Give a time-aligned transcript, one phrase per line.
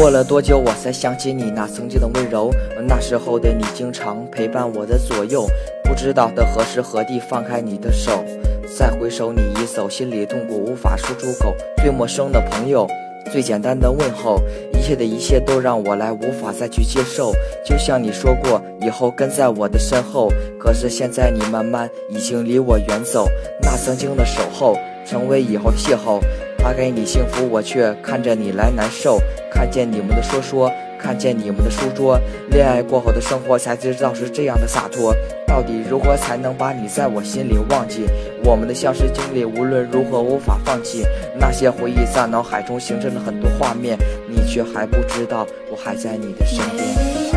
[0.00, 2.50] 过了多久，我才想起你那曾经的温柔？
[2.88, 5.46] 那时候的你经常陪伴我的左右，
[5.84, 8.24] 不知道的何时何地放开你的手，
[8.78, 11.54] 再回首你已走，心里痛苦无法说出口。
[11.82, 12.88] 最陌生的朋友，
[13.30, 14.40] 最简单的问候，
[14.72, 17.34] 一切的一切都让我来无法再去接受。
[17.62, 23.28] 就像你说过，以后跟在我的身后，可是现在你慢慢已经离我远走，
[23.60, 26.18] 那曾经的守候，成为以后的邂逅。
[26.62, 29.18] 发给你幸福，我却看着你来难受。
[29.50, 35.14] 看见你们的说说，看见你们的书桌，恋爱过后的生活才知道是这样的洒脱。
[35.46, 38.04] 到底如何才能把你在我心里忘记？
[38.44, 41.04] 我们的相识经历，无论如何无法放弃。
[41.38, 47.29] 那些回忆在脑海中形成了很多画面，你却还不知道，我还在你的身边。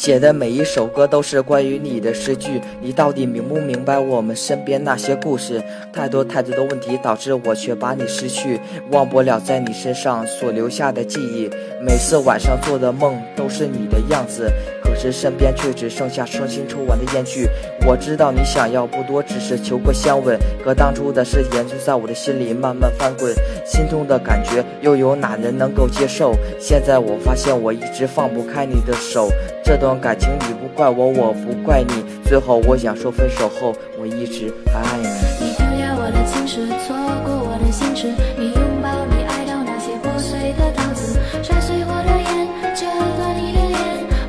[0.00, 5.62] 写的每一首歌都是关于你的诗句，你到底明不明白我们身边那些故事？
[5.92, 8.58] 太多太多的问题导致我却把你失去，
[8.92, 11.50] 忘不了在你身上所留下的记忆。
[11.84, 14.50] 每次晚上做的梦都是你的样子，
[14.82, 17.46] 可是身边却只剩下伤心抽完的烟絮。
[17.86, 23.34] 我知道你想要不多，只是求个香吻，可当初的誓言就在我的心里慢慢翻滚，
[23.66, 26.32] 心痛的感觉又有哪人能够接受？
[26.58, 29.28] 现在我发现我一直放不开你的手。
[29.62, 32.04] 这段感情你不怪我，我不怪你。
[32.24, 35.06] 最后我想说，分手后我一直还爱你。
[35.38, 38.08] 你丢掉我的情诗，错过我的心事。
[38.36, 43.78] 你拥抱你爱到那些破碎的陶瓷，摔碎我的眼，折断你的脸。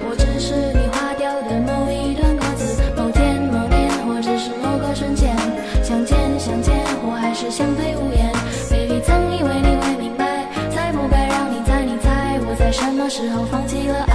[0.05, 2.81] 我只是你划掉的某一段歌词。
[2.95, 5.33] 某天某年，或者是某个瞬间，
[5.81, 8.29] 相见相见，或还是相对无言。
[8.69, 14.05] Baby，曾以为你会明白，才不该让你猜，你猜我在什么时候放弃了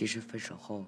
[0.00, 0.82] 其实分手后。